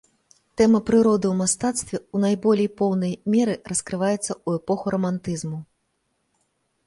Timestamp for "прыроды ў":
0.87-1.35